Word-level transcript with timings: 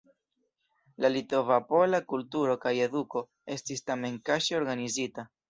La 1.03 1.11
Litova-Pola 1.15 1.99
kulturo 2.13 2.57
kaj 2.65 2.73
eduko 2.87 3.23
estis 3.59 3.87
tamen 3.93 4.19
kaŝe 4.33 4.59
organizita. 4.65 5.29